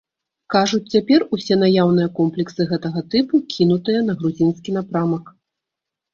[0.53, 5.25] Кажуць, цяпер усе наяўныя комплексы гэтага тыпу кінутыя на грузінскі напрамак.